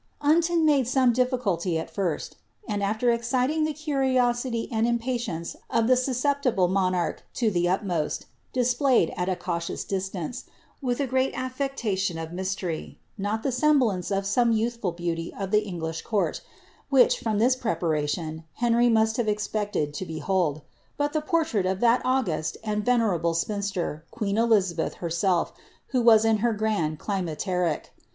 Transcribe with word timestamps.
Unton 0.21 0.65
made 0.65 0.87
some 0.87 1.13
difficulty 1.13 1.77
at 1.77 1.87
first, 1.87 2.35
and, 2.67 2.81
after 2.81 3.11
exciting 3.11 3.65
the 3.65 3.71
curiosity 3.73 4.67
and 4.71 4.87
impatience 4.87 5.55
of 5.69 5.85
the 5.85 5.95
susceptible 5.95 6.67
mo 6.67 6.89
narch 6.89 7.19
to 7.35 7.51
the 7.51 7.69
utmost, 7.69 8.25
displayed, 8.51 9.13
at 9.15 9.29
a 9.29 9.35
cautious 9.35 9.83
distance, 9.83 10.45
and 10.47 10.53
with 10.87 10.99
a 10.99 11.05
great 11.05 11.35
ifiectation 11.35 12.19
of 12.19 12.33
mystery, 12.33 12.97
not 13.15 13.43
the 13.43 13.51
semblance 13.51 14.09
of 14.09 14.25
some 14.25 14.51
youthful 14.51 14.91
beauty 14.91 15.31
of 15.37 15.51
the 15.51 15.61
English 15.63 16.01
court, 16.01 16.41
which, 16.89 17.19
from 17.19 17.37
this 17.37 17.55
preparation, 17.55 18.43
Henry 18.55 18.89
must 18.89 19.17
have 19.17 19.27
ex 19.27 19.47
pected 19.47 19.93
to 19.93 20.03
behold, 20.03 20.63
but 20.97 21.13
the 21.13 21.21
portrait 21.21 21.67
of 21.67 21.79
that 21.79 22.01
august 22.03 22.57
and 22.63 22.83
venerable 22.83 23.35
spinster, 23.35 24.03
queen 24.09 24.39
Elizabeth 24.39 24.95
herself, 24.95 25.53
who 25.89 26.01
was 26.01 26.25
in 26.25 26.37
her 26.37 26.53
grand 26.53 26.97
climacteric. 26.97 27.91